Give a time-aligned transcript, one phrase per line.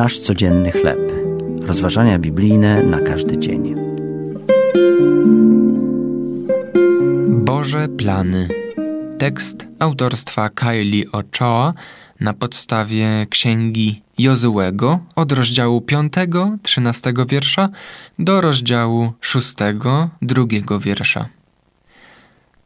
[0.00, 1.12] Nasz codzienny chleb.
[1.62, 3.74] Rozważania biblijne na każdy dzień.
[7.28, 8.48] Boże plany.
[9.18, 11.74] Tekst autorstwa Kylie Ochoa
[12.20, 16.12] na podstawie księgi Jozułego od rozdziału 5,
[16.62, 17.68] 13 wiersza
[18.18, 19.54] do rozdziału 6,
[20.22, 21.28] 2 wiersza.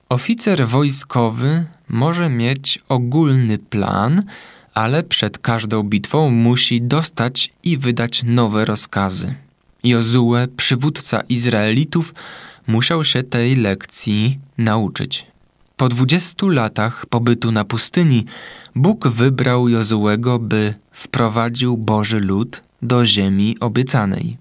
[0.08, 4.22] Oficer wojskowy może mieć ogólny plan,
[4.74, 9.34] ale przed każdą bitwą musi dostać i wydać nowe rozkazy.
[9.84, 12.14] Jozue, przywódca Izraelitów,
[12.66, 15.26] musiał się tej lekcji nauczyć.
[15.76, 18.24] Po dwudziestu latach pobytu na pustyni
[18.74, 24.36] Bóg wybrał Jozułego, by wprowadził Boży lud do ziemi obiecanej.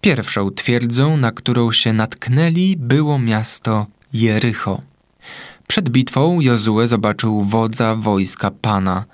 [0.00, 4.82] Pierwszą twierdzą, na którą się natknęli, było miasto Jericho.
[5.66, 9.04] Przed bitwą Jozue zobaczył wodza wojska Pana,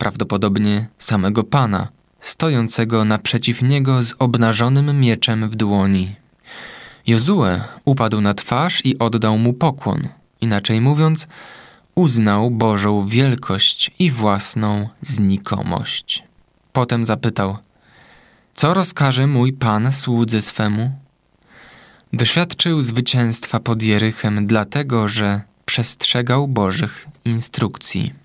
[0.00, 1.88] prawdopodobnie samego Pana,
[2.20, 6.14] stojącego naprzeciw niego z obnażonym mieczem w dłoni.
[7.06, 10.08] Jozue upadł na twarz i oddał mu pokłon.
[10.40, 11.28] Inaczej mówiąc,
[11.94, 16.22] uznał Bożą wielkość i własną znikomość.
[16.72, 17.58] Potem zapytał:
[18.54, 20.92] Co rozkaże mój pan słudze swemu?
[22.12, 28.19] Doświadczył zwycięstwa pod Jerychem, dlatego że przestrzegał Bożych instrukcji.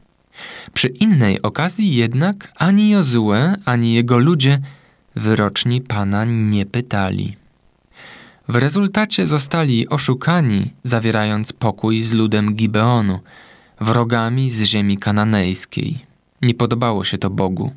[0.73, 4.59] Przy innej okazji jednak ani Jozue, ani jego ludzie
[5.15, 7.35] wyroczni Pana nie pytali.
[8.47, 13.19] W rezultacie zostali oszukani, zawierając pokój z ludem Gibeonu,
[13.81, 15.99] wrogami z ziemi kananejskiej.
[16.41, 17.71] Nie podobało się to Bogu.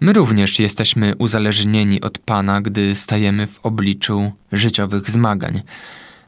[0.00, 5.62] My również jesteśmy uzależnieni od Pana, gdy stajemy w obliczu życiowych zmagań.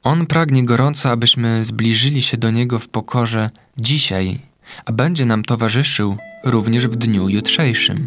[0.03, 4.39] On pragnie gorąco, abyśmy zbliżyli się do Niego w pokorze dzisiaj,
[4.84, 8.06] a będzie nam towarzyszył również w dniu jutrzejszym.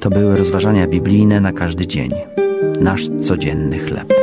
[0.00, 2.10] To były rozważania biblijne na każdy dzień.
[2.80, 4.14] Nasz codzienny chleb.